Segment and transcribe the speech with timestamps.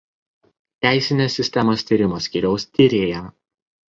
[0.85, 3.21] Teisinės sistemos tyrimo skyriaus tyrėja.